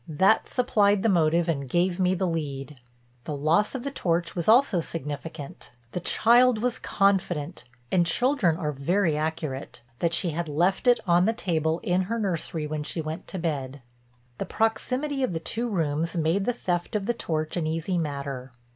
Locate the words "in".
11.83-12.01